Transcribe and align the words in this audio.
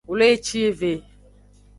Wlecive. 0.09 0.91